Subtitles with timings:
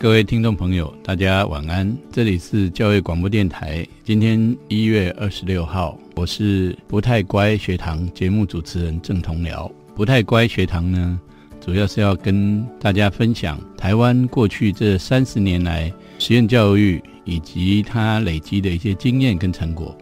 [0.00, 1.94] 各位听众朋友，大家晚安。
[2.10, 3.86] 这里是教育广播电台。
[4.02, 9.70] 今天一月二十六号，我是不太乖学堂节目主持人郑同僚。
[9.94, 11.20] 不太乖学堂呢，
[11.60, 19.94] 主要是要跟大家分享台湾过去这三十年来实验教育以及它累积的一些经验跟成果。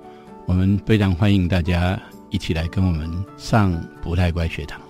[0.47, 4.81] 我们非常欢迎大家一起来跟我们上不太乖学堂。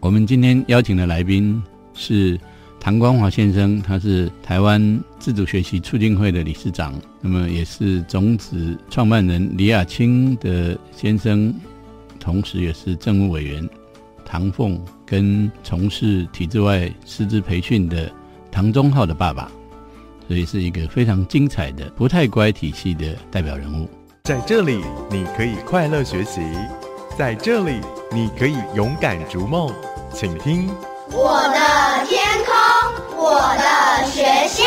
[0.00, 1.62] 我们今天邀请的来宾
[1.94, 2.38] 是。
[2.80, 11.52] 唐光华先生，他是台湾自主学习促进会的理事长，那么也是种子创办人李亚清的先生，
[12.18, 13.68] 同时也是政务委员
[14.24, 18.10] 唐凤跟从事体制外师资培训的
[18.50, 19.50] 唐宗浩的爸爸，
[20.26, 23.88] 所以是一个非常精彩的不太乖体系的代表人物。
[24.24, 26.40] 在这里，你可以快乐学习；
[27.18, 27.80] 在这里，
[28.12, 29.70] 你可以勇敢逐梦。
[30.14, 30.68] 请听
[31.12, 32.17] 我的天空。
[33.20, 34.64] 我的学校，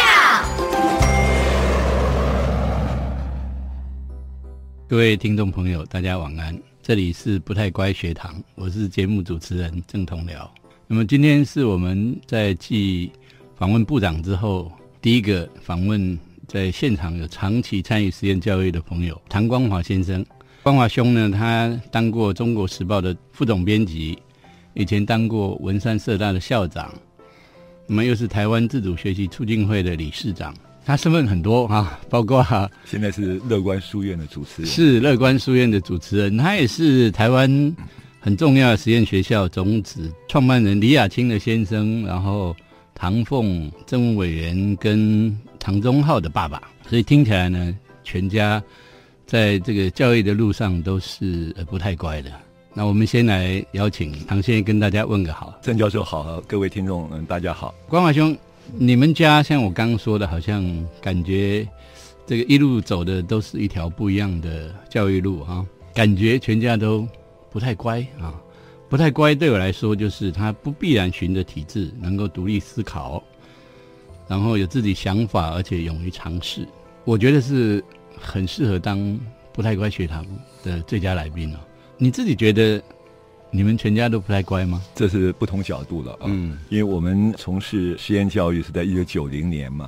[4.90, 6.54] 各位听众朋友，大家晚安。
[6.84, 10.46] 这里是不太乖学堂，我是节目主持人郑同僚。
[10.86, 13.10] 那么今天是我们在继
[13.56, 14.70] 访问部长之后，
[15.02, 20.26] 第一个访问在现场有长期参与实验教育的朋友唐光华先生。
[20.62, 24.22] 光华兄呢，他当过《中国时报》的副总编辑，
[24.74, 26.94] 以前当过文山社大的校长。
[27.92, 32.42] 我们又是台湾自主学习促进会的理事长，他身份很多啊，包括
[32.86, 37.76] 现在是乐观书院的主持人，是乐观书院的主持人，他也是台湾
[38.22, 42.56] 很重要的实验学校种子创办人李雅青的先生，然后
[42.96, 48.64] 唐凤政务委员跟唐宗浩的爸爸，所以听起来呢，全家
[49.26, 52.32] 在这个教育的路上都是呃不太乖的。
[52.74, 57.76] 那我们先来邀请唐先生跟大家问个好，郑教授好，各位听众嗯大家好。
[57.90, 58.36] 关华兄，
[58.78, 60.64] 你们家像我刚刚说的，好像
[61.02, 61.68] 感觉
[62.26, 67.06] 这个一路走的都是一条不一样的教育路哈，感觉全家都
[67.50, 68.40] 不太乖啊，
[68.88, 69.36] 不太乖。
[69.36, 73.22] 对我来说，就是他不必然循着体制，能够独立思考，
[74.30, 76.66] 然后有自己想法，而且勇于尝试。
[77.04, 77.84] 我觉得是
[78.18, 79.20] 很适合当
[79.52, 80.26] 不太乖学堂
[80.64, 81.58] 的最佳来宾哦。
[82.04, 82.82] 你自己觉得
[83.52, 84.82] 你们全家都不太乖吗？
[84.96, 86.26] 这是不同角度了啊。
[86.26, 89.88] 嗯，因为我们从事实验教育是在一九九零年嘛，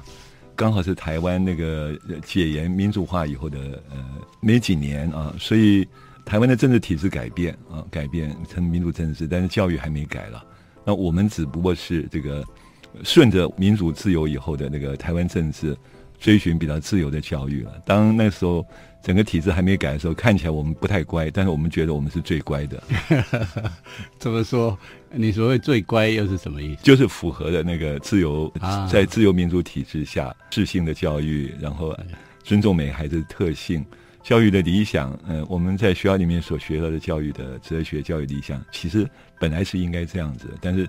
[0.56, 3.98] 刚好是台湾那个解严民主化以后的呃
[4.42, 5.88] 没几年啊，所以
[6.24, 10.46] 台湾的政治体制改变啊，改变成民主政治，但是教育还没改了。
[10.86, 12.46] 那我们只不过是这个
[13.04, 15.76] 顺着民主自由以后的那个台湾政治，
[16.24, 17.72] 追寻比较自由的教育了。
[17.86, 18.66] 当那时候。
[19.04, 22.82] 整个体制还没改的时候，看起来我们不太乖，但是我们觉得我们是最乖的。
[24.18, 24.80] 怎么说？
[25.12, 26.82] 你所谓最乖又是什么意思？
[26.84, 28.50] 就是符合的那个自由，
[28.90, 31.94] 在自由民主体制下，适性的教育，然后
[32.46, 33.86] 尊重每个孩子的特性，
[34.24, 35.20] 教育的理想。
[35.28, 39.06] 嗯，我们在学校里面所学到的教育的哲学、教育理想，其实
[39.38, 40.48] 本来是应该这样子。
[40.62, 40.88] 但是，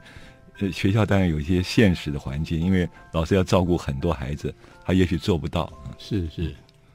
[0.61, 5.73] 呃，学校当然有一些现实的环境，因为老师要照顾很多孩子，他也许做不到。
[5.99, 6.55] 是是。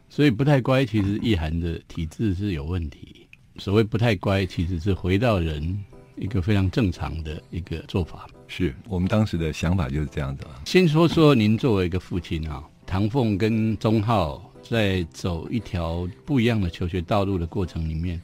[0.10, 3.28] 所以不太乖，其实意涵的体质是有问题。
[3.58, 5.78] 所谓不太乖，其实是回到人
[6.16, 8.28] 一个非常正常的一个做法。
[8.48, 10.48] 是我们当时的想法就是这样的。
[10.66, 18.20] 先说说您作为一个父亲啊，唐凤跟钟浩在走一条不一样的求学道路的过程里面，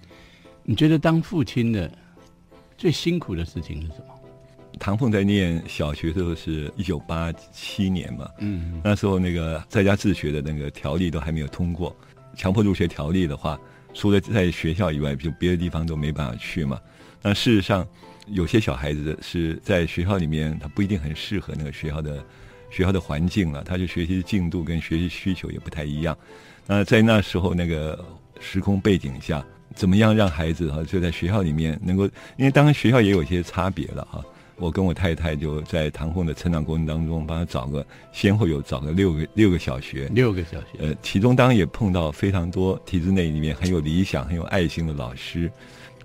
[0.63, 1.91] 你觉得当父亲的
[2.75, 4.14] 最辛苦的事情是什么？
[4.79, 11.95] 唐凤在念小学的时候是一九八七年嘛，嗯，那时候那个在家自学的那个条例都还没有通过，
[12.35, 13.59] 强迫入学条例的话，
[13.93, 16.79] 除了在学校以外，就别的地方都没办法去嘛。
[17.21, 17.87] 那事实上，
[18.27, 22.23] 有些小孩子是在学校里面，他不一定很适合那个学校的
[22.69, 26.15] 学校的环境了，他就学习进度跟学习需求也不太一样。
[26.67, 28.03] 那在那时候那个
[28.39, 29.43] 时空背景下，
[29.73, 32.05] 怎么样让孩子哈就在学校里面能够，
[32.37, 34.23] 因为当然学校也有一些差别了哈。
[34.57, 40.67] 我跟我太太就在唐凤的成长过程当中，帮他找个先后有找个六个六个小学，六个小学。
[40.79, 45.51] 呃，其中当然也碰到非常多体制内里面很有理想、很有爱心的老师。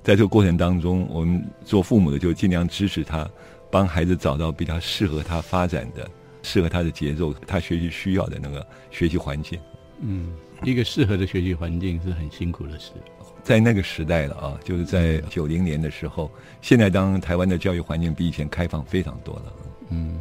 [0.03, 3.29] 在这个过程当中，我们做父母的就尽量支持他，
[3.71, 6.09] 帮孩子找到比较适合他发展的、
[6.43, 9.61] 适合他的节奏、他学习需要的那个学习环境。
[10.01, 10.33] 嗯，
[10.65, 12.93] 一个适合的学习环境是很辛苦的事。
[13.43, 16.31] 在那个时代了啊，就是在九零年的时候。
[16.63, 19.53] 现在当台湾的教育环境比以前开放非常多了。
[19.89, 20.21] 嗯，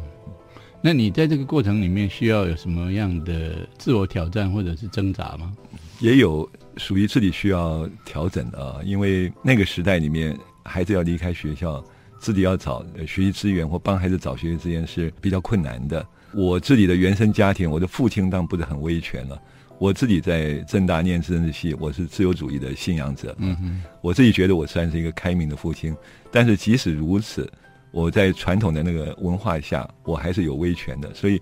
[0.80, 5.52] 那你在这个过程里面需要有什么样的自我挑战或者是挣扎吗？
[5.98, 10.34] 也有属于自己需要调整的啊，因为那个时代里面，
[10.64, 11.84] 孩子要离开学校，
[12.18, 16.06] 自己要找学习资源或帮孩子找学习资源是比较困难的。
[16.32, 19.38] 我自己的原生家庭，我的父亲当然不是很威权了。
[19.80, 23.34] 我自己在正大念政治系，我是自由主义的信仰者。
[23.38, 25.96] 嗯嗯，我自己觉得我算是一个开明的父亲，
[26.30, 27.50] 但是即使如此，
[27.90, 31.14] 我在传统的那个文化下，我还是有威权的。
[31.14, 31.40] 所以，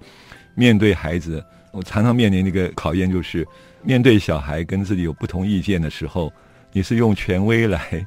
[0.55, 3.45] 面对孩子，我常常面临一个考验，就是
[3.83, 6.33] 面对小孩跟自己有不同意见的时候，
[6.73, 8.07] 你是用权威来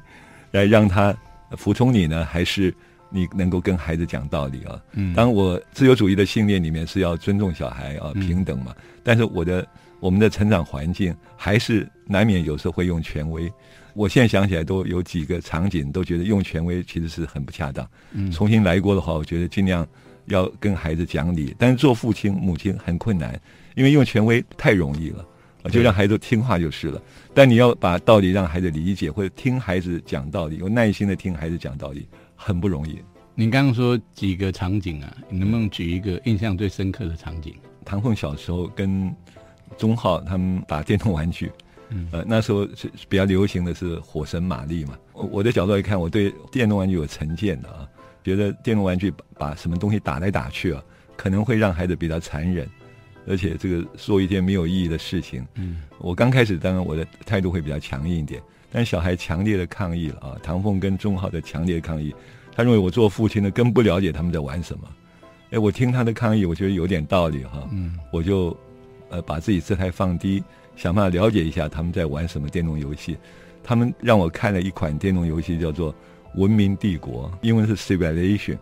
[0.50, 1.14] 来让他
[1.58, 2.74] 服从你呢，还是
[3.10, 4.80] 你能够跟孩子讲道理啊？
[4.92, 8.74] 嗯，当我自由主义的信念里面是要尊重小孩啊，平等嘛，
[9.04, 9.68] 但是我的。
[10.02, 13.48] 我们的成长环境还是难免有时候会用权威。
[13.94, 17.88] 我现在想起来都有几个场景，都觉得用权威其实是很不恰当。
[18.10, 19.86] 嗯，重新来过的话，我觉得尽量
[20.24, 21.54] 要跟孩子讲理。
[21.56, 23.40] 但是做父亲母亲很困难，
[23.76, 25.24] 因为用权威太容易了，
[25.70, 27.00] 就让孩子听话就是了。
[27.32, 32.98] 但你要把道理让孩子理解，或者听孩子讲道理，有耐心的听孩子讲道理，很不容易。
[33.36, 35.16] 您刚刚说几个场景啊？
[35.30, 37.54] 你能不能举一个印象最深刻的场景？
[37.84, 39.14] 唐凤小时候跟。
[39.78, 41.50] 钟浩他们打电动玩具，
[41.88, 44.98] 嗯呃，那时候是比较流行的是火神玛丽嘛。
[45.12, 47.88] 我的角度来看，我对电动玩具有成见的啊，
[48.24, 50.82] 觉得电动玩具把什么东西打来打去啊，
[51.16, 52.68] 可能会让孩子比较残忍，
[53.28, 55.46] 而且这个做一件没有意义的事情。
[55.54, 62.14] 嗯，我刚开始当然我的态度会比较强硬一点，但小孩强烈的抗议了啊，唐凤跟钟浩的强烈抗议，
[62.54, 64.88] 他认为我做父亲的更不了解他们在玩什么。
[65.50, 67.68] 哎，我听他的抗议，我觉得有点道理哈。
[67.70, 68.56] 嗯，我就。
[69.12, 70.42] 呃，把自己姿态放低，
[70.74, 73.16] 想办法了解一下他们在玩什么电动游戏。
[73.62, 75.92] 他们让我看了一款电动游戏，叫做
[76.34, 78.56] 《文明帝国》，英文是 Civilization。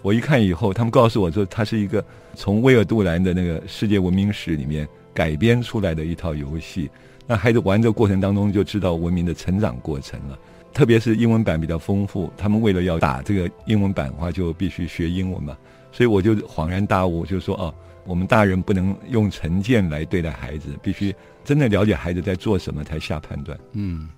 [0.00, 2.04] 我一看以后，他们告诉我说，它是一个
[2.34, 6.88] 从威尔杜兰的那个世界文明史里面改编出来的一套游戏。
[7.26, 10.38] 那孩子玩这过程当中就知道文明的成长过程了。
[10.72, 15.58] 特别是英文版比较丰富，他们为了要打这个英文版的话，就必须学英文嘛。
[15.90, 17.74] 所以我就恍然大悟，就说哦。
[18.10, 21.14] 我们大人不能用成见来对待孩子，必须
[21.44, 23.56] 真的了解孩子在做什么才下判断。
[23.74, 24.08] 嗯，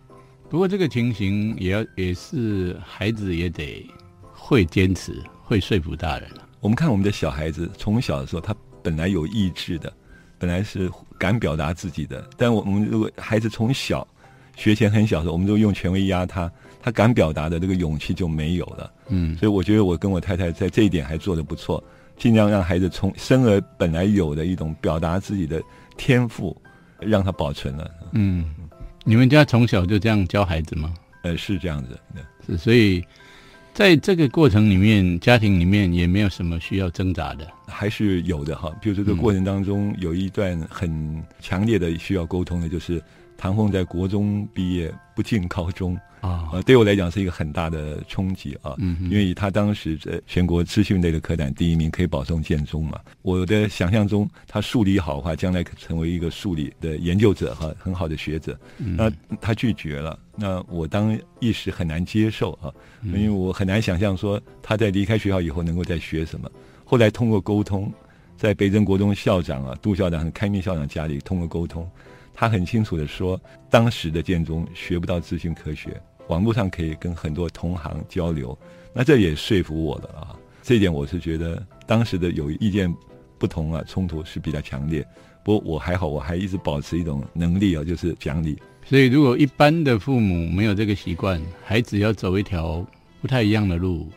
[0.48, 3.86] 不过这个情形也要也是孩子也得
[4.32, 6.48] 会坚持，会说服大人了。
[6.60, 9.92] 我们看我们的小孩子，从小的时候他本来有意志的，
[10.38, 12.26] 本来是敢表达自己的。
[12.38, 14.08] 但我们如果孩子从小
[14.56, 16.50] 学前很小的时候，我们都用权威压他，
[16.80, 18.90] 他敢表达的这个勇气就没有了。
[19.08, 21.84] 嗯，所以我觉得我跟我太太在这一点还做得不错。
[22.16, 25.62] 尽量让孩子从生而本来有的一种表达自己的
[25.96, 26.56] 天赋，
[27.00, 27.90] 让他保存了。
[28.12, 28.54] 嗯，
[29.04, 30.94] 你们家从小就这样教孩子吗？
[31.22, 31.98] 呃，是这样子。
[32.46, 33.02] 是，所以
[33.72, 38.70] 在这个过程里面，家庭里面也没有什么需要挣扎的，还是有的哈。
[38.80, 43.02] 比如说，这个过程当中有一段很强烈的需要沟通的，就是
[43.36, 45.98] 唐凤在国中毕业不进高中。
[46.22, 53.00] 啊，呃，对我来讲是一个很大的冲击啊，嗯，因为他当时在全国资讯类的科展第一名，可以保送建中嘛。
[53.22, 58.56] 我的想象中，他数理好的话，将来可成为一个数理的研究者哈，很好的学者。
[58.78, 59.10] 那
[59.40, 62.70] 他拒绝了，那我当一时很难接受啊，
[63.02, 66.48] 因为我很难想象说他在离开学校以后能够再学什么。
[66.84, 67.92] 后来通过沟通，
[68.36, 71.90] 在北镇国中校长啊，杜校长和开明校长家里通过沟通，
[72.32, 76.00] 他很清楚的说，当时的建中学不到资讯科学。
[76.32, 78.58] 网络上可以跟很多同行交流，
[78.94, 80.34] 那这也说服我了啊！
[80.62, 82.90] 这一点我是觉得当时的有意见
[83.38, 85.06] 不同啊，冲突是比较强烈。
[85.44, 88.56] 不过我还好，我还一直保持一种能力啊，就是讲理。
[88.86, 92.82] 所以，如果一般的父母没有这个习惯，孩子要走一条
[93.20, 94.08] 不太一样的路，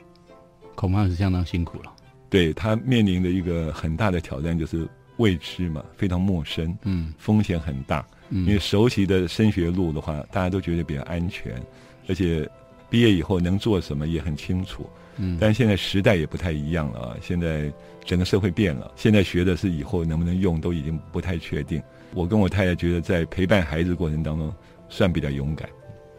[0.73, 1.91] 恐怕是相当辛苦了。
[2.29, 4.87] 对他面临的一个很大的挑战就是
[5.17, 8.07] 未知嘛，非常陌生，嗯，风险很大。
[8.31, 11.61] 因为熟悉的升学路的话，大家都觉得比较安全。
[12.07, 12.49] 而且
[12.89, 17.17] 毕业以后能做什么也很清楚，嗯，但现在时代也不太一样了啊！
[17.21, 17.71] 现在
[18.05, 21.81] 整个社会变了，现在学的是以后能不能用都已经不太确定。
[22.13, 24.53] 我跟我太太觉得，在陪伴孩子过程当中，
[24.87, 25.67] 算比较勇敢。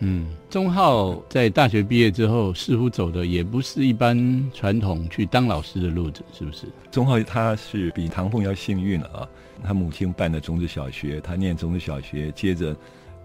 [0.00, 6.66] 嗯，钟浩在大学毕业之后，似乎走的也不是一般传统去当老师的路子，是不是？
[6.90, 9.28] 钟浩他是比唐凤要幸运了啊！
[9.62, 12.76] 他母亲办的种子小学，他念种子小学，接着。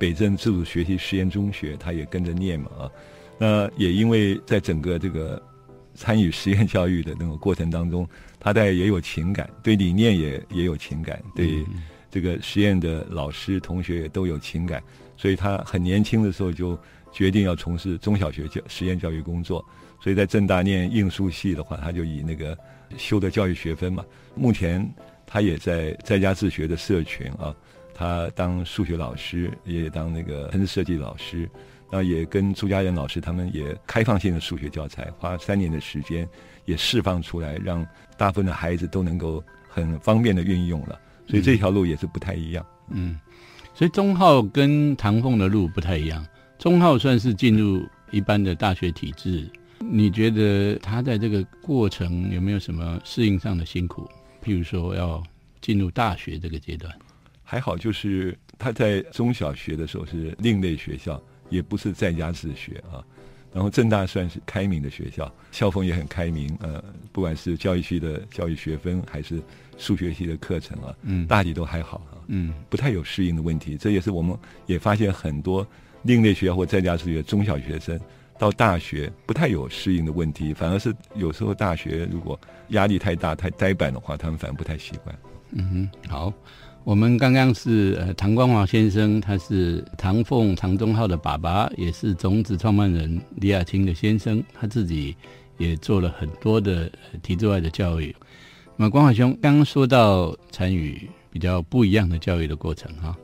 [0.01, 2.91] 北镇自主学习实验中学，他也跟着念嘛啊，
[3.38, 5.39] 那也因为在整个这个
[5.93, 11.63] 参与实验教育的那个过程当中，他在也有情感，对理念也也有情感，对
[12.10, 14.81] 这个实验的老师同学也都有情感，
[15.15, 16.75] 所以他很年轻的时候就
[17.12, 19.63] 决定要从事中小学教实验教育工作，
[20.01, 22.58] 所以在正大念应数系的话，他就以那个
[22.98, 24.03] 修的教育学分嘛，
[24.34, 24.84] 目前
[25.27, 27.55] 他也在在家自学的社群啊。
[28.01, 31.48] 他当数学老师，也当那个城市设计老师。
[31.91, 36.27] 然后也跟朱家仁老师他们也开放性的数学教材，花三年的时间
[36.63, 37.86] 也释放出来，让
[38.17, 40.98] 大部分的孩子都能够很方便的运用了。
[41.27, 42.65] 所以这条路也是不太一样。
[42.89, 43.20] 嗯，
[43.75, 46.25] 所以钟浩跟唐凤的路不太一样。
[46.58, 49.46] 钟浩算是进入一般的大学体制，
[49.79, 54.10] 你觉得他在这个过程有没有什么适应上的辛苦？
[54.41, 55.22] 譬如说要
[55.60, 56.93] 进入大学这个阶段，
[57.51, 61.22] 还好，就是他在中小学的时候是另类学校。
[61.50, 63.03] 也不是在家自学啊，
[63.53, 66.50] 然后正大算是开明的学校，校风也很开明。
[66.62, 66.81] 呃，
[67.12, 69.41] 不管是教育系的教育学分，还是
[69.77, 73.75] 数学系的课程啊，嗯，大体都还好啊，嗯，不太有适应的问题。
[73.75, 74.34] 这也是我们
[74.65, 75.67] 也发现很多
[76.03, 78.00] 另类学校或在家自学中小学生
[78.39, 82.39] 到大学不太有适应的问题，反而是有时候大学如果
[82.70, 85.13] 压力太大、太呆板的话，他们反而不太习惯。
[85.51, 86.34] 嗯哼，好。
[86.83, 95.15] 我们刚刚是呃唐光华先生，他是唐凤唐宗浩的爸爸，也是种子创办人李亚清的先生，他自己
[95.59, 98.15] 也做了很多的体制外的教育。
[98.75, 103.15] 那么光华兄刚刚说到参与比较不一样的教育的过程哈，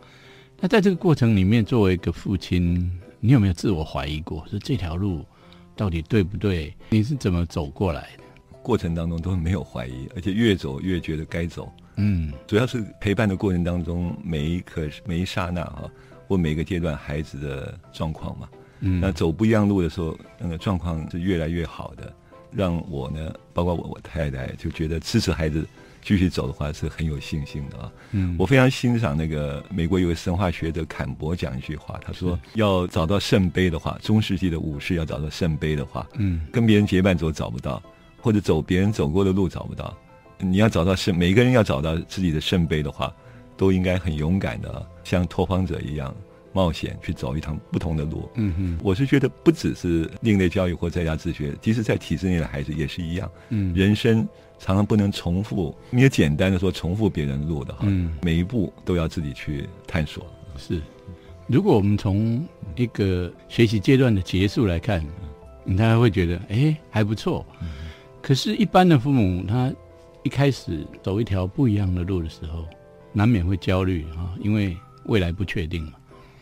[0.61, 5.25] 那在这个过程里面，作为一个父亲，你有没有自我怀疑过，说这条路
[5.75, 6.71] 到底对不对？
[6.89, 8.23] 你是怎么走过来的？
[8.61, 11.71] 过程当中都没有怀疑，而且越走越觉得该走。
[11.98, 15.89] 嗯，主要是陪伴的过程当中，每一刻每一刹那哈，
[16.27, 18.48] 或每个阶段孩子的状况嘛。
[18.80, 22.13] 嗯，那走不一样路的时候，那个状况是越来越好的，
[22.51, 25.68] 让我呢，包括我我太太，就觉得支持孩子
[26.04, 27.92] 继续走的话是很有信心的啊。
[28.12, 37.82] 嗯，我非常欣赏那个美国有个神话学者坎伯讲一句话，他说要找到圣杯的话，中世纪的武士要找到圣杯的话，嗯，跟别人结伴走找不到，
[38.22, 39.98] 或者走别人走过的路找不到。
[40.39, 43.13] 你要找到圣，每个人要找到自己的圣杯的话，
[43.56, 46.15] 都应该很勇敢的，像拓荒者一样
[46.53, 48.29] 冒险去走一趟不同的路。
[48.36, 53.29] 嗯哼，我是觉得不只是另类教育或在家自学，即使在体制内的孩子也是一样。
[53.50, 54.27] 嗯，人生
[54.60, 57.79] 常常不能重复，没有简单的说重复别人的路的哈。
[57.84, 60.25] 嗯，每一步都要自己去探索。
[60.56, 60.79] 是，
[61.48, 65.03] 如果我们从一个学习阶段的结束来看，
[65.63, 67.44] 你大概会觉得哎还不错。
[68.22, 69.74] 可是，一般的父母他。
[70.27, 72.65] 一开始走一条不一样的路的时候，
[73.13, 75.93] 难免会焦虑啊，因为未来不确定嘛。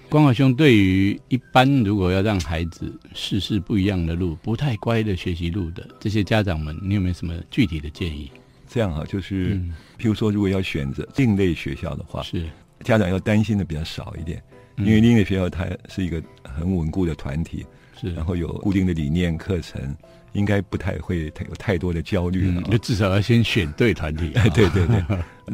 [0.09, 8.31] 光华兄对于一般如果要让孩子试试不一样的路，不太乖的学习路的这些家长们，你有没有什么具体的建议？
[8.67, 9.55] 这样啊，就是
[9.99, 12.47] 譬如说，如果要选择另类学校的话，是
[12.79, 14.41] 家长要担心的比较少一点，
[14.77, 17.63] 因为另类学校它是一个很稳固的团体，
[17.99, 19.95] 是然后有固定的理念课程。
[20.33, 24.31] 应该不太会有太多的焦虑了，就至少要先选对团体。
[24.53, 25.01] 对对对，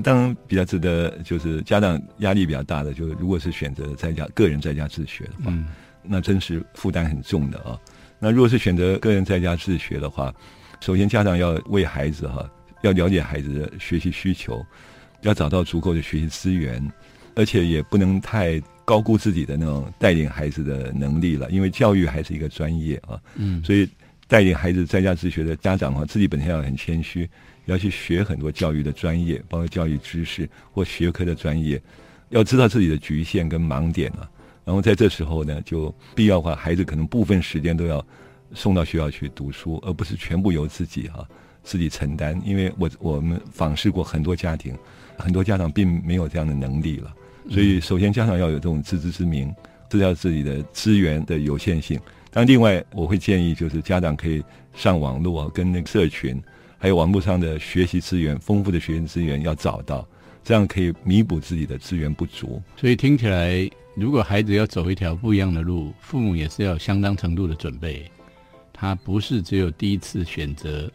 [0.02, 5.54] 当然比较值得就是家长压力比较大的，就是如果是选择在家个人在家自学的话，
[6.02, 7.78] 那真是负担很重的啊。
[8.18, 10.34] 那如果是选择个人在家自学的话，
[10.80, 12.50] 首先家长要为孩子哈，
[12.82, 14.66] 要了解孩子的学习需求，
[15.22, 16.92] 要找到足够的学习资源，
[17.36, 18.60] 而且也不能太
[18.92, 23.20] 高估自己的那种带领孩子的能力了，因为教育还是一个专业啊。
[23.36, 23.88] 嗯，所以。
[24.32, 27.30] 带领孩子在家自学的家长的话，自己本身要很谦虚，
[27.66, 31.82] 要去学很多教育的专业，包括教育知识或学科的专业，
[32.30, 34.24] 要知道自己的局限跟盲点啊。
[34.64, 38.02] 然后在这时候呢，就必要的话，孩子可能部分时间都要
[38.54, 41.28] 送到学校去读书，而不是全部由自己哈
[41.62, 42.42] 自己承担。
[42.46, 44.74] 因为我我们访视过很多家庭，
[45.18, 47.14] 很多家长并没有这样的能力了。
[47.50, 49.54] 所以，首先家长要有这种自知之明，
[49.90, 52.00] 知道自己的资源的有限性。
[52.30, 54.44] 但另外，我会建议就是家长可以
[54.74, 56.42] 上网络，跟那个社群，
[56.78, 60.08] 还有网络上的学习资源，丰富的学习资源要找到，
[60.44, 62.62] 这样可以弥补自己的资源不足。
[62.78, 68.10] 所以听起来，如果孩子要走一条不一样的路，父母也是要相当程度的准备。
[68.72, 70.90] 他不是只有第一次选择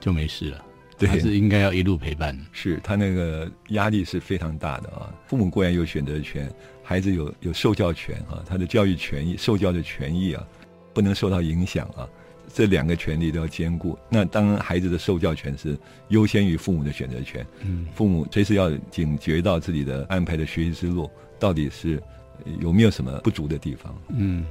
[0.00, 0.64] 就没事了，
[1.06, 2.38] 还是应该要一路陪伴。
[2.52, 6.50] 是他那个压力是非常大的啊，父母固然有选择权。
[6.84, 10.44] 孩子有有受教权啊，他的教育权益、受教的权益啊，
[10.92, 12.06] 不能受到影响啊，
[12.52, 13.96] 这两个权利都要兼顾。
[14.10, 15.78] 那当孩子的受教权是
[16.08, 22.02] 优先于父母的选择权，嗯，父母随时要警觉到自己的安排的学习之路到底是
[22.60, 23.96] 有没有什么不足的地方。
[24.08, 24.44] 嗯，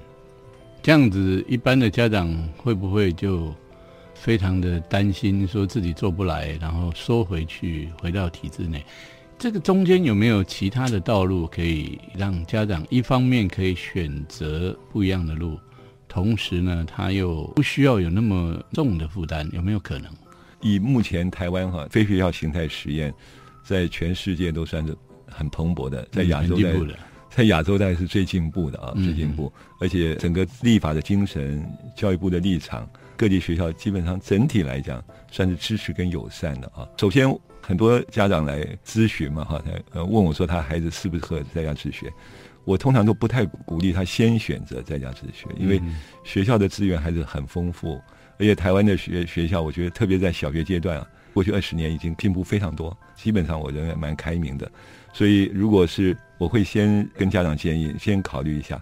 [0.82, 3.54] 这样子一般的家长会不会就
[4.22, 8.86] 非常的担心，说自己做不来，然后缩回去回到体制内？
[9.40, 15.60] 这个中间有没有其他的道路可以让家长一方面可以选择不一样的路，
[16.08, 19.50] 同时呢，他又不需要有那么重的负担？
[19.54, 20.12] 有没有可能？
[20.62, 23.12] 以目前台湾哈非学校形态实验，
[23.66, 26.76] 在全世界都算是很蓬勃的，在亚洲在
[27.32, 32.88] 在亚洲大概是最进步的啊，最进步，而且整个立法的精神、教育部的立场，
[33.22, 35.00] 各地学校基本上整体来讲
[35.30, 36.90] 算是支持跟友善的啊。
[36.98, 42.12] 首先，很多家长来咨询嘛，哈，呃，问我说他孩子适不适合在家自学。
[42.66, 45.80] 我通常都不太鼓励他先选择在家自学，因为
[46.24, 48.02] 学校的资源还是很丰富，
[48.40, 54.68] 而且台湾的学学校，我觉得特别在小学阶段啊，过去二十年已经进步非常多，基本上我认为蛮开明的。
[55.14, 58.82] 所以，如果是我会先跟家长建议，先考虑一下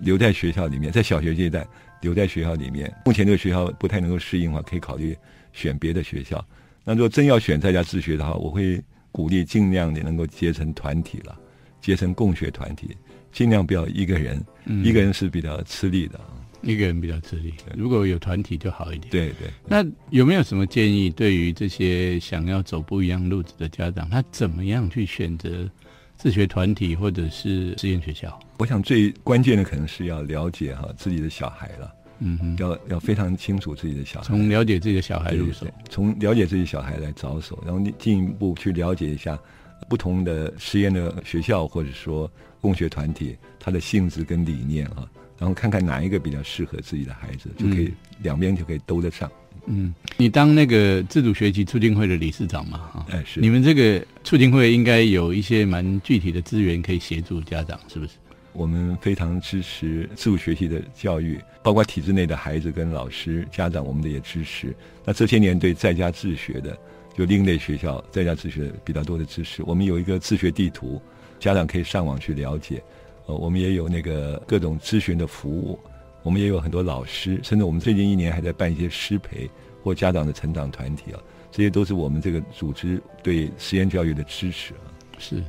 [0.00, 1.66] 留在学校里面，在小学阶段
[2.00, 2.92] 留在学校里面。
[3.04, 5.16] 目前这个学校不太能够适应的话，可以考虑
[5.52, 6.44] 选别的学校。
[6.84, 11.38] 那如果真要选在家自学的话，我会鼓励尽量的能够结成团体了，
[11.80, 12.96] 结成共学团体。
[13.32, 14.44] 尽量不要一个人，
[14.82, 16.20] 一个人是比较吃力的。
[16.62, 19.10] 一个人比较吃力，如果有团体就好一点。
[19.10, 19.48] 对对。
[19.66, 25.66] 那有没有什么建议，对于这些想要走不一样路子的家长，他怎么样去选择
[26.20, 28.38] 自学团体或者是实验学校？
[28.58, 31.94] 我想最关键的可能是要了解哈自己的小孩了。
[32.18, 32.56] 嗯哼。
[32.58, 34.26] 要要非常清楚自己的小孩。
[34.26, 39.38] 从了解自己的小孩入手，从了解自己小孩来着手，然后你进一步去了解一下
[39.90, 42.30] 不同的实验的学校或者说。
[42.62, 47.90] 共学团体，它的性质跟理念啊，然后看看哪一个比较适合自己的孩子，就可以
[48.22, 49.32] 两边就可以兜得上。
[49.64, 52.76] 嗯，你当那个自主学习促进会的理事长嘛？
[52.76, 53.40] 哈，哎是。
[53.40, 58.12] 你们这个促进会应该有一些蛮具体的资源可以协助家长，是不是？
[58.52, 64.76] 我们非常支持自主学习的教育，包括体制内的孩子跟老师、家长，我们的也支持。
[65.02, 66.76] 那这些年对在家自学的，
[67.16, 69.62] 就另类学校在家自学比较多的支持。
[69.64, 71.00] 我们有一个自学地图。
[71.40, 72.82] 家长可以上网去了解，
[73.24, 75.78] 呃，我们也有那个各种咨询的服务，
[76.22, 79.48] 我们也有很多老师，甚至我们最近一年还在办一些师培
[79.82, 84.84] 或家长的成长团体啊，这些都是我们这个组织对实验教育的支持啊。
[85.16, 85.42] 是，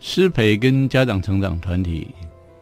[0.00, 2.08] 师培跟家长成长团体，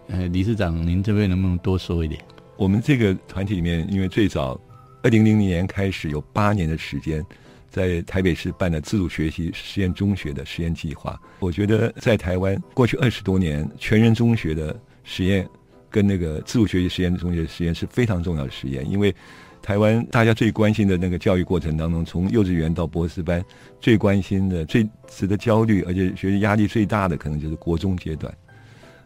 [0.08, 2.20] 呃，理事长您这边能不能多说一点？
[2.56, 4.60] 我们这个团体里面，因为最早
[5.04, 7.24] 二零零零年开始有八年的时间。
[7.70, 15.46] 在台北市办的自主学习实验中学的实验计划，我觉得在台湾过去二十多年，全人中学的实验
[15.90, 18.88] 跟那个自主学习实验中学实验是非常重要的实验。
[18.90, 19.14] 因为
[19.60, 23.44] 台湾大家最关心的那个教育过程当中，从幼稚园到博士班，
[23.80, 28.32] 最关心的、最值得焦虑，而且学习压力最大的，可能就是国中阶段。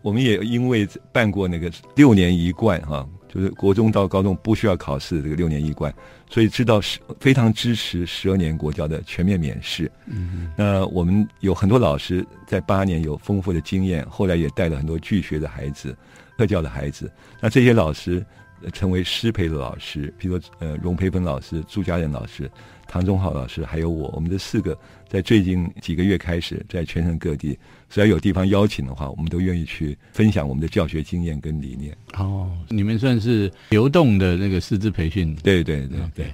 [0.03, 3.09] 我们也因为办过那个六年一贯哈。
[3.33, 5.95] 就是国中到高中不需要考试，这个六年一贯，
[6.29, 9.91] 所以知道是非常支持十二年国教的全面免试。
[10.07, 15.97] 嗯，那我们有很多老师在八年有丰富的经验，后来也带了很多拒学的孩子、
[16.37, 17.09] 特教的孩子。
[17.41, 18.25] 那这些老师
[18.73, 22.51] 成为师培的老师，比如说呃荣培芬老师、朱家仁老师。
[22.93, 24.77] 唐忠浩老师还有我，我们这四个
[25.09, 27.57] 在最近几个月开始，在全省各地，
[27.91, 31.95] 只要有地方邀请的话，我们都愿意去分享我们的教学经验跟理念。
[32.15, 35.35] 哦，你们算是流动的那个师资培训？
[35.43, 36.27] 对对对对，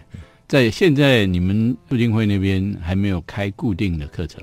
[0.46, 4.42] 在现在你们促进会那边还没有开固定的课程，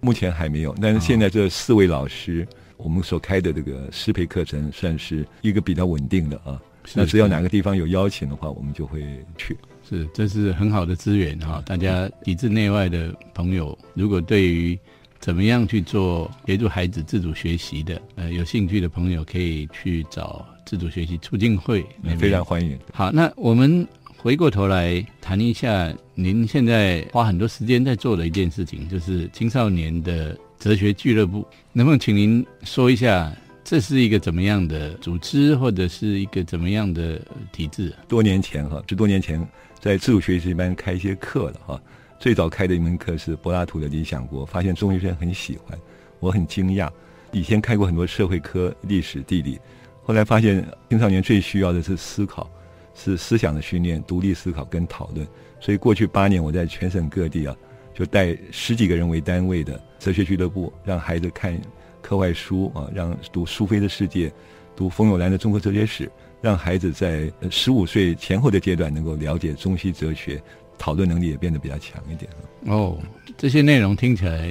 [0.00, 0.74] 目前还没有。
[0.80, 6.58] 但是现在这四位老师，我们所开的这个师培课程，算是一个比较稳定的啊。
[6.94, 9.04] 那只要哪个地方有邀请的话，我们就会
[9.36, 9.54] 去。
[9.88, 11.62] 是，这是很好的资源哈！
[11.66, 14.78] 大家体制内外的朋友，如果对于
[15.20, 21.84] 怎么样去做协助孩子自主学习的，呃，有兴趣的朋友，可以去找自主学习促进会，
[22.18, 22.78] 非常欢迎。
[22.92, 33.32] 好，那我们回过头来谈一下，您现在花很多时间在做的一件事情，就是青少年的哲学俱乐部，能不能请您说一下？
[33.68, 37.92] 这是一个怎么样的组织，或者是一个怎么样的体制？
[38.06, 39.44] 多年前哈，十多年前
[39.80, 41.82] 在自主学习班开一些课了哈。
[42.18, 45.78] 最早开的一门课是柏拉图的《理想国》，发现中学生很喜欢，
[46.20, 46.90] 我很惊讶。
[47.32, 49.58] 以前开过很多社会科、历史、地理，
[50.02, 52.50] 后来发现青少年最需要的是思考，
[52.94, 55.26] 是思想的训练、独立思考跟讨论。
[55.60, 57.56] 所以过去八年，我在全省各地啊，
[57.94, 61.60] 就带十几个人为单位的哲学俱乐部，让孩子看。
[62.02, 64.32] 课外书啊，让读苏菲的世界，
[64.76, 66.08] 读冯友兰的中国哲学史，
[66.40, 70.40] 让孩子在十五岁前后的阶段能够了解中西哲学，
[70.78, 72.30] 讨论能力也变得比较强一点
[72.66, 72.98] 哦，
[73.36, 74.48] 这些内容听起来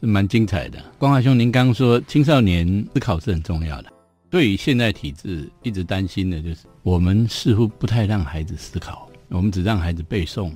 [0.00, 0.78] 是蛮精彩的。
[0.98, 3.92] 光华兄，您刚刚说青少年思考是很重要的，
[4.30, 10.52] 对于现在体制一直担心的就是，我们似乎不太让孩子思考，我们只让孩子背诵，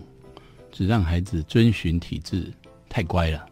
[0.71, 2.53] 只让孩子遵循体制，
[2.89, 3.47] 太乖了。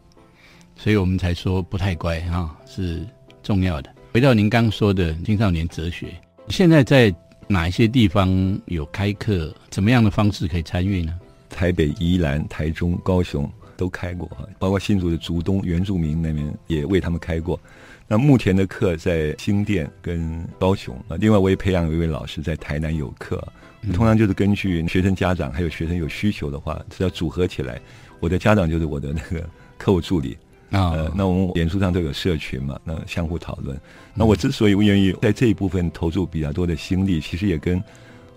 [0.75, 3.05] 所以我们才说不太乖啊，是
[3.43, 3.93] 重要的。
[4.13, 6.13] 回到您刚说的青少年哲学，
[6.47, 7.13] 现在在
[7.47, 8.29] 哪一些地方
[8.65, 9.53] 有开课？
[9.69, 11.19] 怎么样的方式可以参与呢？
[11.59, 17.59] 台北、宜兰、台中、高雄都开过哈，包括新竹的竹东原住民那边也为他们开过。
[18.07, 23.45] 那目前的课在新店跟高雄啊，另外我也培养有一位老师在台南有课。
[23.91, 27.77] 通常就是根据学生家长还有学生有需求的话，只要组合起来，
[28.21, 29.45] 我的家长就是我的那个
[29.77, 30.37] 客户助理
[30.71, 30.91] 啊。
[30.91, 33.77] 呃，那我们脸书上都有社群嘛，那相互讨论。
[34.13, 37.83] 那我之所以愿意在这一部分投入比较多的心力，其实也跟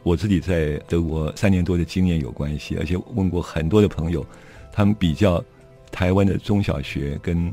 [0.03, 4.25] 我自己在德国三年多的经验有关系，而且问过很多的朋友，
[4.73, 5.43] 他们比较
[5.91, 7.53] 台湾的中小学跟。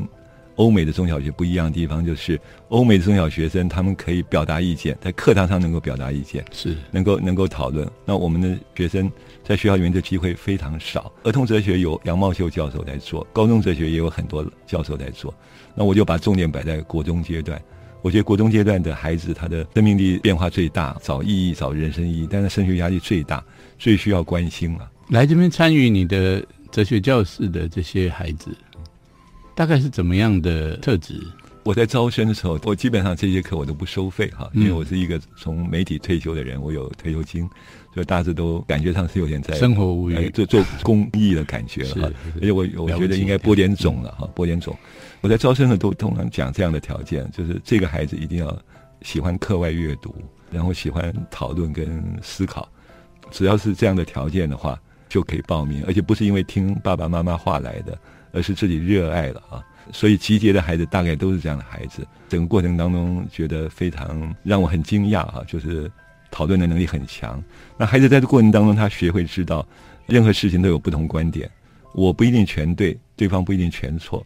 [0.55, 7.89] 欧美的中小学不一样的地方就是，欧美的中小学生他们可以表达意见，在课堂上能够表达意见，是能够能够讨论。
[8.03, 9.09] 那我们的学生
[9.41, 11.09] 在学校里面的机会非常少。
[11.23, 15.33] 儿童哲学有杨茂秀教授在做，高中哲学也有很多教授在做。
[15.73, 17.57] 那我就把重点摆在国中阶段。
[18.01, 23.43] 我觉得国中阶段的孩子，他的生命力变化最大，找意义，找人生意义，但是升学压力最大，
[23.77, 24.89] 最需要关心了。
[25.09, 28.55] 来这边参与你的哲学教室的这些孩子。
[29.55, 31.21] 大概是怎么样的特质？
[31.69, 37.47] 我在招生的时候，我基本上这些课我都不收费哈，因为我是一个从媒体退休的人，我有退休金，
[37.93, 42.11] 所以大致都感觉上是有点在生活无余，做做公益的感觉了。
[42.37, 44.75] 而且我我觉得应该播点种了哈，播点种。
[45.21, 48.59] 我在招生的都通常讲这样的条件，就是这个孩子一定要
[49.03, 50.15] 喜欢课外阅读，
[50.49, 52.67] 然后喜欢讨论跟思考，
[53.29, 57.95] 只要是这样的条件的话，就可以报名，而且不是因为听爸爸妈妈话来的。
[58.31, 62.05] 而是自己热爱了啊，所以集结的孩子大概都是这样的孩子。
[62.27, 65.91] 整个过程当中，觉得非常让我很惊讶啊，就是
[66.29, 67.43] 讨论的能力很强。
[67.77, 69.67] 那孩子在这过程当中，他学会知道，
[70.05, 71.49] 任何事情都有不同观点，
[71.93, 74.25] 我不一定全对，对方不一定全错。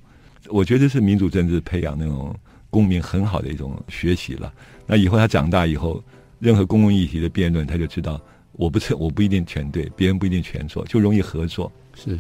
[0.50, 2.36] 我觉得是民主政治培养那种
[2.70, 4.54] 公民很好的一种学习了。
[4.86, 6.04] 那以后他长大以后，
[6.40, 8.22] 任何公共议题的辩论，他就知道
[8.52, 11.72] 我不是我不一定全对，别人不一定全错，就容易合作。
[11.96, 12.20] 是。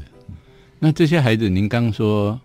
[0.80, 2.40] 那这些孩子，您刚说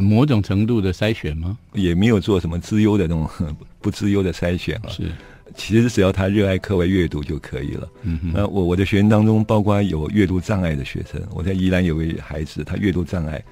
[0.00, 1.58] 某种程度的筛选吗？
[1.74, 3.28] 也没有做什么资优的那种
[3.80, 4.88] 不资优的筛选啊。
[4.88, 5.10] 是，
[5.54, 7.88] 其实只要他热爱课外阅读就可以了。
[8.02, 8.32] 嗯哼。
[8.34, 11.20] 那我我的学生当中，包括有阅读障碍的学生。
[11.34, 13.42] 我在宜兰有位孩子，他阅读障碍，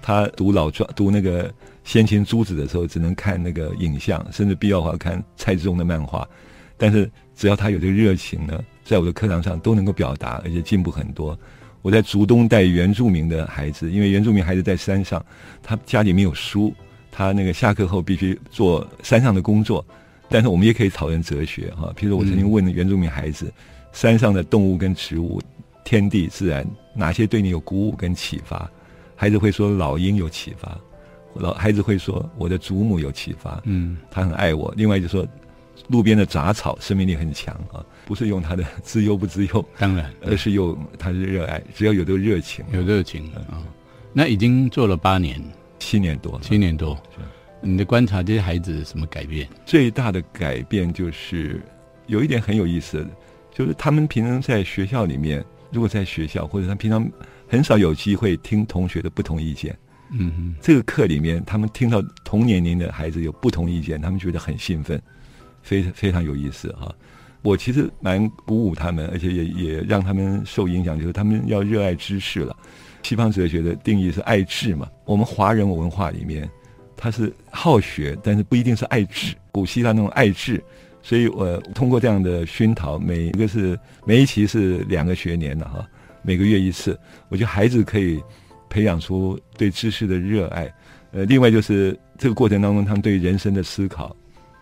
[0.00, 1.52] 他读老庄读那个
[1.84, 6.26] 先秦诸子的时候，只能看那个影像，甚至必要的话看蔡志忠的漫画。
[6.78, 11.38] 但是只要他有这个热情呢，在我的课堂上都能够表达，而且进步很多。
[11.82, 15.24] 我在竹东带原住民的孩子，因为原住民孩子在山上，
[15.62, 16.74] 他家里没有书，
[17.10, 19.84] 他那个下课后必须做山上的工作。
[20.28, 23.52] 但是我们也可以讨论哲学哈，譬如我曾经问原住民孩子，
[23.92, 25.40] 山上的动物跟植物、
[25.84, 28.70] 天地自然，哪些对你有鼓舞跟启发？
[29.16, 30.78] 孩子会说老鹰有启发，
[31.34, 34.72] 老孩子会说我的祖母有启发，嗯，他很爱我。
[34.76, 35.26] 另外就说。
[35.88, 41.62] 路边的杂草生命力很强啊，不是用他的自优不自优，当然，而是用他的热爱。
[41.72, 43.62] 只要有这个热情，有热情啊，
[44.12, 45.40] 那已经做了八年，
[45.78, 47.00] 七年多，七年多。
[47.60, 49.48] 你的观察，这些孩子什么改变？
[49.64, 51.62] 最大的改变就是
[52.08, 53.06] 有一点很有意思，
[53.54, 57.08] 就是他们平常在学校里面，如果在学校或者他平常
[57.46, 59.78] 很少有机会听同学的不同意见。
[60.10, 65.00] 嗯哼，这个课里面，他们听到同年龄的孩子有不同意见，他们觉得很兴奋。
[65.62, 66.90] 非常非常有意思哈，
[67.42, 72.54] 我其实蛮鼓舞他们，而且也也让他们受影响，就是他们要热爱知识了。
[73.02, 76.48] 西方哲学的定义是爱智嘛，我们华人文化里面，
[76.96, 79.34] 他是好学，但是不一定是爱智。
[79.50, 80.62] 古希腊那种爱智，
[81.02, 85.88] 所以我通过这样的熏陶，每一个是每一期是两个学年的哈，
[86.22, 86.98] 每个月一次，
[87.30, 88.22] 我觉得孩子可以
[88.68, 90.70] 培养出对知识的热爱。
[91.12, 94.14] 呃，另外就是这个过程当中，他们对人生的思考。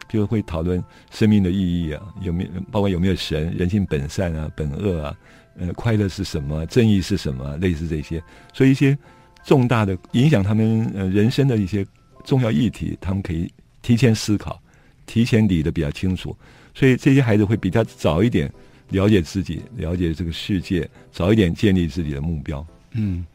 [0.09, 5.16] 就会讨论生命的意义啊，有没有包括有没有神、人性本善啊、本恶啊，
[5.59, 8.23] 呃，快乐是什么、正义是什么，类似这些。
[8.53, 8.97] 所以一些
[9.44, 11.87] 重大的影响他们呃人生的一些
[12.25, 13.51] 重要议题，他们可以
[13.83, 14.61] 提前思考，
[15.07, 16.37] 提前理得比较清楚。
[16.75, 18.51] 所以这些孩子会比较早一点
[18.90, 22.64] 了解自己，了解这个世界，早一点建立自己的目标。
[22.92, 23.27] 嗯，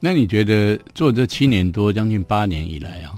[0.00, 3.14] 那你觉得做这七年多，将近八年以来啊？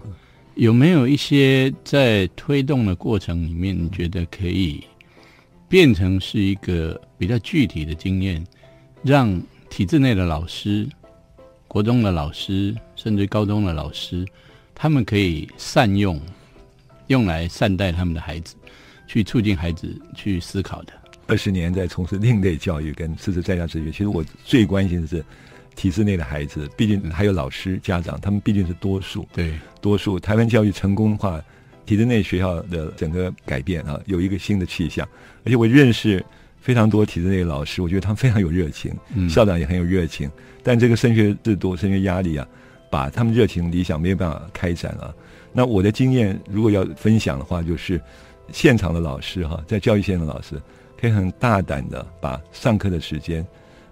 [0.54, 4.84] 有没有一些在推动的过程里面，你觉得可以
[5.68, 8.44] 变成是一个比较具体的经验，
[9.02, 10.86] 让体制内的老师、
[11.66, 14.26] 国中的老师，甚至高中的老师，
[14.74, 16.20] 他们可以善用，
[17.06, 18.54] 用来善待他们的孩子，
[19.06, 20.92] 去促进孩子去思考的？
[21.28, 25.24] 二十年在从事另类教育跟师资在家哲学，其实我最关心的是。
[25.74, 29.26] 体制内的孩子，毕竟还有老师、家长，他们毕竟是多数。
[29.32, 31.42] 对，多数台湾教育成功的话，
[31.84, 35.06] 体制内学校的整个改变啊，有一个新的气象。
[35.44, 36.24] 而且我认识
[36.60, 40.30] 非常多体制内的老师，我觉得他们非常有热情，嗯校长也很有热情，
[40.62, 42.46] 但这个升学制度、升学压力啊，
[42.90, 45.12] 把他们热情理想没有办法开展啊。
[45.52, 48.00] 那我的经验，如果要分享的话，就是
[48.52, 50.60] 现场的老师哈，在教育线的老师，
[51.00, 53.44] 可以很大胆的把上课的时间，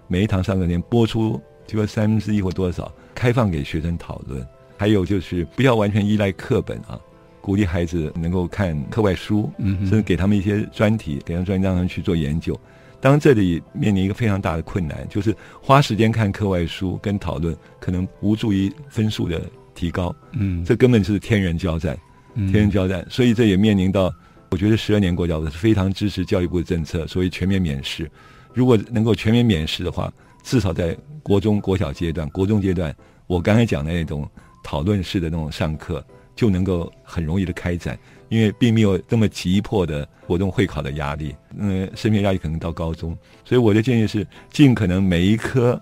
[0.07, 1.39] 每一堂上课时间播出，
[1.71, 4.45] 就说三分之一或多少，开放给学生讨论。
[4.77, 6.99] 还有就是不要完全依赖课本啊，
[7.39, 12.59] 鼓励孩子能够看课外书，嗯甚至给他们一些专题，给他们专题让他们去做研究。
[12.99, 19.41] 当然，这里面临一个非常大的困难，就是花时间看课外书跟讨论，可能无助于分数的
[19.73, 20.15] 提高。
[20.33, 21.97] 嗯，这根本是天人交战，
[22.35, 23.05] 嗯天人交战。
[23.09, 24.13] 所以这也面临到，
[24.49, 28.09] 我觉得十二年国教我是非常支持教育部的政策，所谓全面免试。
[28.53, 30.11] 如果能够全面免试的话，
[30.43, 32.95] 至少在国中、国小阶段、国中阶段，
[33.27, 34.29] 我刚才讲的那种
[34.63, 36.03] 讨论式的那种上课，
[36.35, 37.97] 就能够很容易的开展，
[38.29, 45.79] 因为并没有这么急迫的活动会考的压力，嗯，升学压力可能到高中，所以我的建议是，尽可能每一科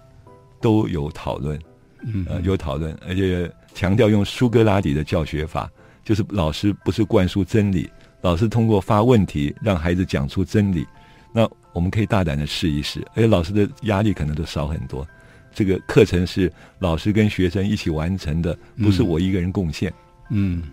[0.61, 1.59] 都有讨论，
[2.03, 5.71] 嗯呃，有讨论，而且强调用苏格拉底的教学法，
[6.03, 7.89] 就是老师不是灌输真理，
[8.21, 10.85] 老师通过发问题让孩子讲出真理。
[11.31, 15.07] 那我们可以大胆的试一试，而且老师的压力可能都少很多。
[15.53, 19.91] 这个课程是老师跟学生一起完成的，不是我一个人贡献。
[20.29, 20.63] 嗯，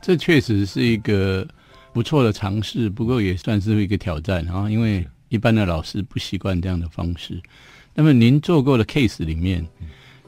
[0.00, 1.46] 这确实是一个
[1.92, 7.40] 不错的尝试，不过也算是一个挑战啊，因为一般的老师不习惯这样的方式。
[7.94, 9.66] 那么您做过的 case 里面，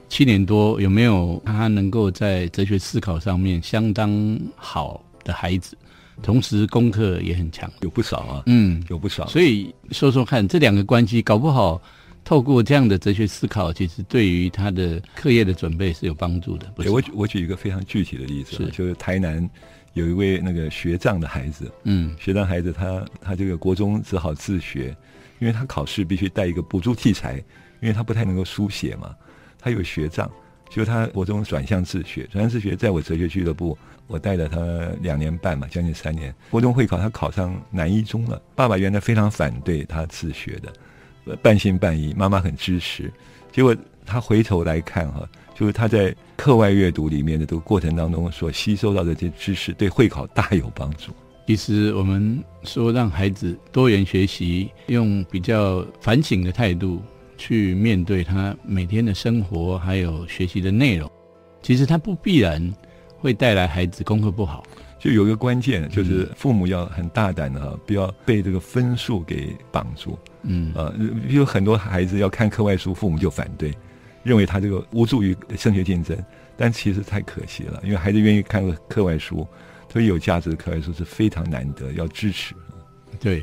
[0.08, 5.76] 七年多有没有他能够在哲学思考上面相当好的孩子，
[6.22, 7.70] 同时功课也很强？
[7.80, 9.26] 有不少啊，嗯，有不少。
[9.26, 11.82] 所以说说看，这两个关系搞不好，
[12.24, 16.72] 透过这样的哲学思考，其实对于他的课业的准备是有帮助的。
[16.86, 19.48] 我举我举一个非常具体的例子啊，是就是台南
[19.94, 24.96] 有一位那个学障的孩子，嗯学障孩子他他这个国中只好自学，
[25.40, 27.36] 因为他考试必须带一个补助器材，
[27.80, 29.14] 因为他不太能够书写嘛，
[29.58, 30.30] 他有学障，
[30.74, 34.58] 就他国中转向自学，转向自学，在我哲学俱乐部，我带了他
[35.02, 36.34] 两年半嘛，将近三年。
[36.50, 43.12] 国中会考他考上南一中了，爸爸原来非常反对他自学的，半信半疑，妈妈很支持，
[43.52, 51.12] 结果他回头来看哈、就是他在课外阅读里面的这个过程当中所吸收到的这些知识，对会考大有帮助。
[51.46, 57.02] 其实我们说让孩子多元学习，用比较反省的态度
[57.42, 61.10] 去面对他每天的生活，还有学习的内容。
[61.60, 62.72] 其实他不必然
[63.18, 64.62] 会带来孩子功课不好。
[64.96, 70.16] 就有一个关键，就是父母要很大胆的哈，不要被这个分数给绑住。
[70.44, 70.94] 嗯呃，
[71.28, 73.74] 有很多孩子要看课外书，父母就反对，
[74.22, 76.16] 认为他这个无助于升学竞争。
[76.56, 79.44] 但其实太可惜了，因为孩子愿意看课外书，
[79.88, 82.54] 特别有价值的课外书是非常难得，要支持。
[83.18, 83.42] 对，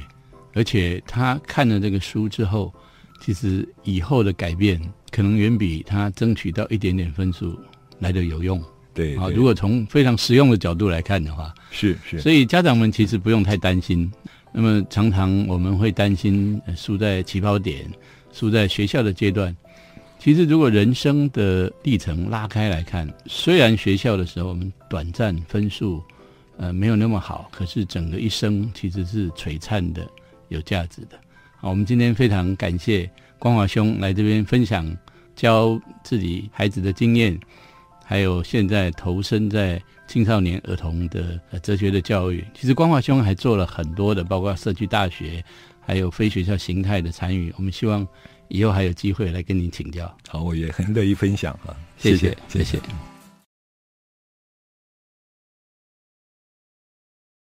[0.54, 2.74] 而且他看了这个书之后，
[3.20, 7.60] 其实以后的改变可能远比他争取到一点点分数
[8.00, 8.60] 来的有用。
[8.60, 14.12] 啊，对啊如果从非常实用的角度来看的话，是是，所以家长们其实不用太担心。
[14.52, 17.86] 那么常常我们会担心呃输在起跑点，
[18.34, 19.56] 输在学校的阶段。
[20.18, 26.04] 其实如果人生的历程拉开来看，虽然学校的时候我们短暂分数
[26.58, 30.06] 呃没有那么好，可是整个一生其实是璀璨的、
[30.50, 31.18] 有价值的。
[31.62, 34.96] 好，我们今天非常感谢光华兄来这边分享
[35.36, 37.38] 教自己孩子的经验。
[38.06, 45.44] 还有现在投身在青少年儿童的呃哲学的教育，其实光华兄还做了很多的，包括社区大学，
[45.82, 47.54] 还有非学校形态的参与。
[47.58, 48.08] 我们希望
[48.48, 50.12] 以后还有机会来跟您请教。
[50.30, 52.78] 好，我也很乐意分享啊，谢谢谢谢谢